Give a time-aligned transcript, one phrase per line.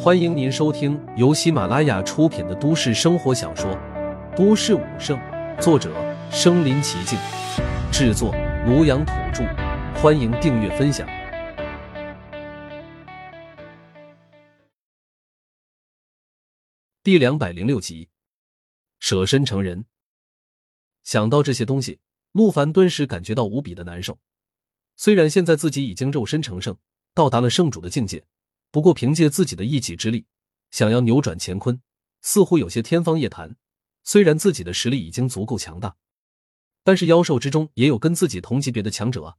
[0.00, 3.70] 欢迎您收听由喜马拉雅出品的都市生活小说
[4.36, 5.18] 《都市武圣》，
[5.60, 5.92] 作者：
[6.30, 7.18] 身临其境，
[7.92, 8.32] 制作：
[8.66, 9.44] 庐阳土著。
[10.00, 11.08] 欢迎订阅分享。
[17.02, 18.08] 第两百零六集，
[19.00, 19.86] 舍身成人。
[21.02, 21.98] 想到这些东西，
[22.32, 24.18] 陆凡顿时感觉到无比的难受。
[24.94, 26.76] 虽然现在自己已经肉身成圣，
[27.14, 28.24] 到达了圣主的境界，
[28.70, 30.26] 不过凭借自己的一己之力，
[30.70, 31.80] 想要扭转乾坤，
[32.20, 33.56] 似乎有些天方夜谭。
[34.04, 35.96] 虽然自己的实力已经足够强大，
[36.82, 39.36] 但是妖兽之中也有跟自己同级别的强者啊。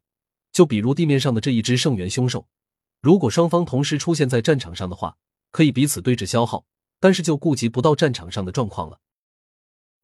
[0.51, 2.47] 就比如地面上的这一只圣元凶兽，
[3.01, 5.17] 如果双方同时出现在战场上的话，
[5.51, 6.65] 可以彼此对峙消耗，
[6.99, 8.99] 但是就顾及不到战场上的状况了。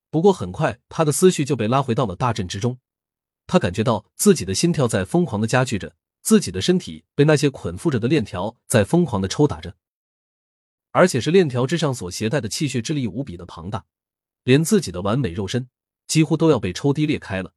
[0.09, 2.80] 不过很快，他的思绪就被拉回到了大阵之中。
[3.47, 9.75] 他感觉到自己的心跳在疯狂的加剧着，自己的身体被那些捆缚着的链条在疯狂的抽打着，
[10.89, 13.86] 而且是链条之上所携带的气血之力无比的庞大，
[14.44, 15.69] 连自己的完美肉身
[16.08, 17.53] 几乎都要被抽低裂开了。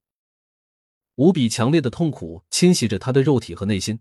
[1.15, 4.01] 无比强烈的痛苦侵袭着他的肉体和内心，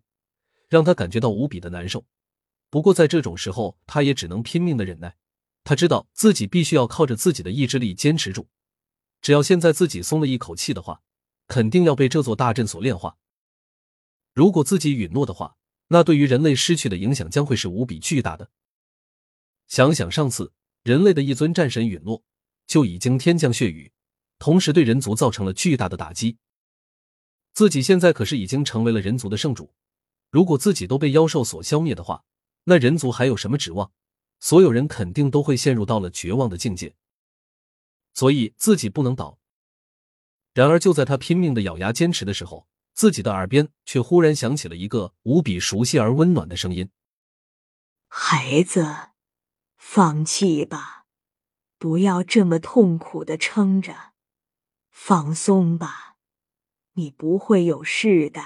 [0.68, 2.06] 让他感觉到无比的难受。
[2.70, 5.16] 不过在这种时候，他也只能拼命的忍耐。
[5.64, 8.50] 他知道自己必须要靠着自己的意志力坚持住，
[9.22, 11.02] 只要现在自己松了一口气的话。
[11.48, 13.16] 肯定要被这座大阵所炼化。
[14.38, 15.58] 如果自己允诺的话，
[15.88, 18.52] 那对于人类失去的影响将会是无比巨大的。
[19.66, 22.24] 想想上次人类的一尊战神陨落，
[22.68, 23.92] 就已经天降血雨，
[24.38, 26.38] 同时对人族造成了巨大的打击。
[27.56, 29.74] 自己现在可是已经成为了人族的圣主，
[30.30, 32.24] 如果自己都被妖兽所消灭的话，
[32.66, 33.92] 那人族还有什么指望？
[34.40, 36.94] 所有人肯定都会陷入到了绝望的境界。
[38.14, 39.40] 所以自己不能倒。
[40.54, 42.68] 然而，就在他拼命的咬牙坚持的时候，
[42.98, 46.90] 自己的耳边却忽然响起了一个无比熟悉而温暖的声音
[48.10, 49.10] ：“孩子，
[49.78, 51.06] 放弃吧，
[51.78, 54.14] 不要这么痛苦的撑着，
[54.90, 56.18] 放松吧，
[56.94, 58.42] 你不会有事的。”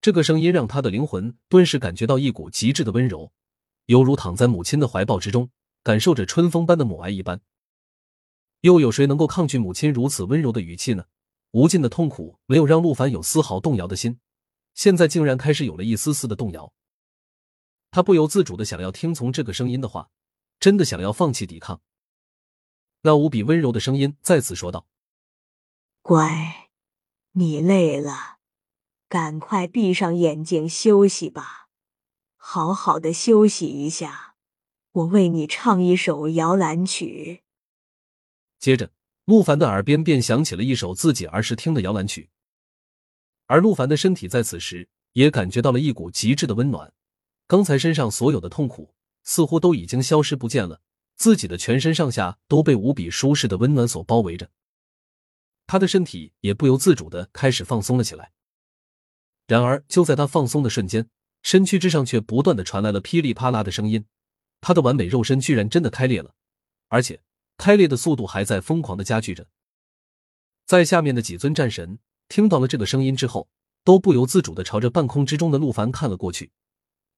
[0.00, 3.32] 这个声音让他的灵魂顿时感觉到一股极致的温柔，
[3.86, 5.50] 犹如躺在母亲的怀抱之中，
[5.82, 7.40] 感受着春风般的母爱一般。
[8.60, 11.06] 又有谁能够抗拒母亲如此温柔的语气呢？
[11.52, 14.20] 无尽的痛苦没有让陆凡有丝毫动摇的心，
[14.74, 16.72] 现在竟然开始有了一丝丝的动摇。
[17.90, 20.10] 他不由自主的想要听从这个声音的话，
[20.60, 21.80] 真的想要放弃抵抗。
[23.02, 24.86] 那无比温柔的声音再次说道
[26.02, 26.68] ：“乖，
[27.32, 28.38] 你累了，
[29.08, 31.68] 赶快闭上眼睛休息吧，
[32.36, 34.36] 好好的休息一下。
[34.92, 37.42] 我为你唱一首摇篮曲。”
[38.60, 38.92] 接着，
[39.30, 42.30] 陆凡的耳边便响起了一首自己儿时听的摇篮曲，
[43.46, 46.92] 而陆凡的身体在此时也感觉到了一股极致的温暖。
[47.46, 48.92] 刚才身上所有的痛苦
[49.22, 50.80] 似乎都已经消失不见了，
[51.14, 54.50] 自己的全身上下都被无比舒适的温暖所包围着，
[55.68, 58.32] 他的身体也不由自主的开始放松了起来。
[59.46, 61.08] 然而，就在他放松的瞬间，
[61.44, 64.06] 身躯之上却不断的传来了噼里啪啦的声音，
[64.60, 66.34] 他的完美肉身居然真的开裂了，
[66.88, 67.20] 而且。
[67.60, 69.46] 开裂的速度还在疯狂的加剧着，
[70.64, 73.50] 在下面的几尊战神听到了这个声音之后，
[73.84, 76.52] 都不由自主的朝着半空之中的陆凡看了过去。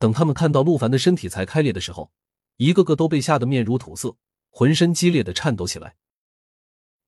[0.00, 2.10] 等他们看到陆凡的身体才开裂的时候，
[2.56, 4.16] 一个个都被吓得面如土色，
[4.50, 5.94] 浑身激烈的颤抖起来。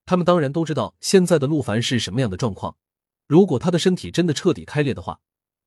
[0.06, 2.76] 他们当然都知道现在的陆凡是什么样的状况，
[3.26, 5.18] 如果他的身体真的彻底开裂的话，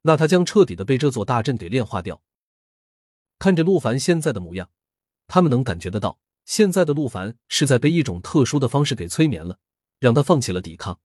[0.04, 2.22] 那他将彻底的被这座大阵给炼化掉。
[3.38, 4.70] 看着陆凡现在的模样，
[5.28, 6.18] 他们能感觉得到。
[6.48, 9.60] 现在的陆凡是在被一种特殊的方式给催眠了，
[10.00, 11.02] 让他放弃了抵抗。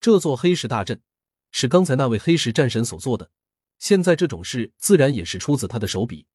[0.00, 1.02] 这座黑石大阵
[1.50, 3.32] 是刚才那位黑石战神所做的，
[3.80, 6.28] 现在这种事自然也是出自他的手笔。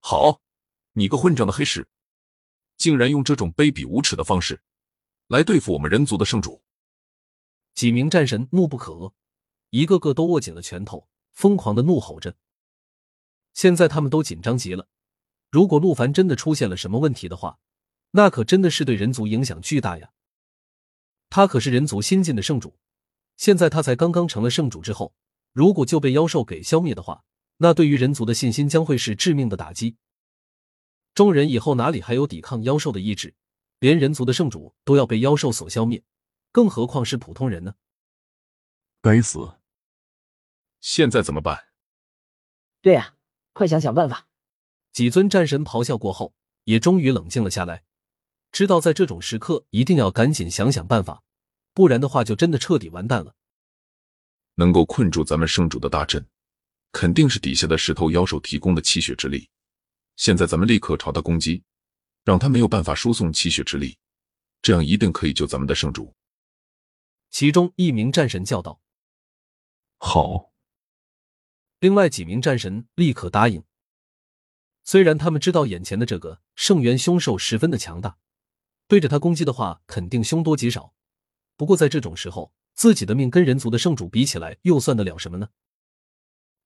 [0.00, 0.40] 好，
[0.92, 1.86] 你个混账的黑石，
[2.78, 4.62] 竟然用这种卑鄙无耻的方式
[5.26, 6.62] 来对付我们人族的圣主！
[7.74, 9.12] 几名战神怒不可遏，
[9.68, 12.34] 一个个都握紧了拳头，疯狂的怒吼着。
[13.52, 14.88] 现在他们都紧张极了。
[15.50, 17.58] 如果陆凡真的出现了什么问题的话，
[18.10, 20.12] 那可真的是对人族影响巨大呀。
[21.30, 22.78] 他可是人族新晋的圣主，
[23.36, 25.14] 现在他才刚刚成了圣主之后，
[25.52, 27.24] 如果就被妖兽给消灭的话，
[27.58, 29.96] 那对于人族的信心将会是致命的打击。
[31.14, 33.34] 众人以后哪里还有抵抗妖兽的意志？
[33.80, 36.02] 连人族的圣主都要被妖兽所消灭，
[36.52, 37.74] 更何况是普通人呢？
[39.00, 39.56] 该死！
[40.80, 41.68] 现在怎么办？
[42.80, 43.16] 对呀，
[43.52, 44.27] 快想想办法！
[44.98, 46.34] 几尊战神咆哮过后，
[46.64, 47.84] 也终于冷静了下来，
[48.50, 51.22] 知道在这种时刻一定要赶紧想想办法，
[51.72, 53.36] 不然的话就真的彻底完蛋了。
[54.56, 56.26] 能够困住咱们圣主的大阵，
[56.90, 59.48] 肯定是底下的石头妖兽提供的气血之力。
[60.16, 61.62] 现在咱们立刻朝他攻击，
[62.24, 63.96] 让他没有办法输送气血之力，
[64.62, 66.12] 这样一定可以救咱们的圣主。
[67.30, 68.80] 其中一名战神叫道
[69.98, 70.50] ：“好。”
[71.78, 73.62] 另外几名战神立刻答应。
[74.90, 78.16] 虽然他们知道眼前的这个圣元凶兽十分的强大，
[78.86, 80.94] 对着他攻击的话肯定凶多吉少。
[81.58, 85.50] 不过在这种时候，自己的命跟人族的圣主比起来，又算得了什么呢？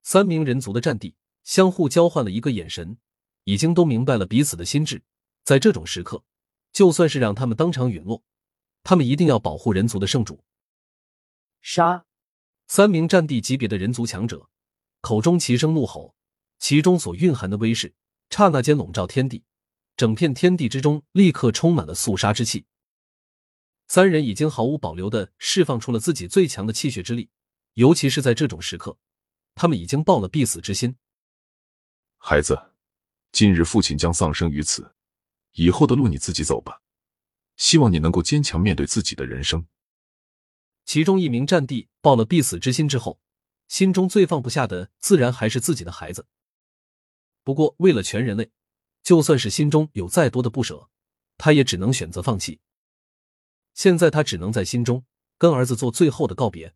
[0.04, 2.96] 三名人族的战地相互交换了一个眼神，
[3.42, 5.02] 已经都明白了彼此的心智。
[5.42, 6.22] 在这种时刻，
[6.72, 8.22] 就算是让他们当场陨落，
[8.84, 10.44] 他们一定要保护人族的圣主。
[11.60, 12.04] 杀！
[12.69, 14.48] 三名战地级别的人族强者
[15.00, 16.14] 口中齐声怒吼，
[16.60, 17.92] 其中所蕴含的威势。
[18.34, 19.44] 刹那间笼罩天地，
[19.94, 22.64] 整片天地之中立刻充满了肃杀之气。
[23.87, 27.29] 三人已经毫无保留的释放出了自己最强的气血之力，
[27.75, 28.96] 尤其是在这种时刻，
[29.55, 30.96] 他们已经抱了必死之心。
[32.17, 32.73] 孩子，
[33.32, 34.94] 今日父亲将丧生于此，
[35.52, 36.81] 以后的路你自己走吧。
[37.58, 39.67] 希望你能够坚强面对自己的人生。
[40.87, 43.20] 其中一名战地抱了必死之心之后，
[43.69, 46.26] 心中最放不下的自然还是自己的孩子。
[47.44, 48.50] 不过，为了全人类，
[49.02, 50.88] 就算是心中有再多的不舍，
[51.36, 52.60] 他也只能选择放弃。
[53.74, 55.04] 现在，他只能在心中
[55.38, 56.72] 跟儿子做最后的告别。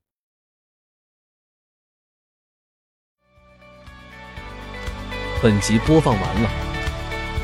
[5.42, 6.50] 本集播放完了，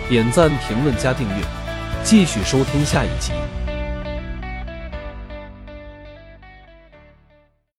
[0.08, 1.44] 点赞、评论、加订阅，
[2.02, 3.32] 继续收听下一集。